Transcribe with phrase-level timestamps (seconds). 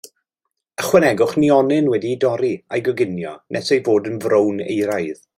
[0.83, 5.21] Ychwanegwch nionyn wedi'i dorri a'i goginio nes ei fod yn frown euraidd.